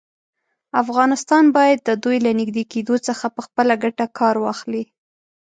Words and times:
افغانستان 0.83 1.45
باید 1.57 1.79
د 1.83 1.89
دوی 2.03 2.17
له 2.25 2.31
نږدې 2.39 2.63
کېدو 2.73 2.95
څخه 3.07 3.25
په 3.35 3.41
خپله 3.47 3.73
ګټه 3.83 4.05
کار 4.19 4.35
واخلي. 4.45 4.83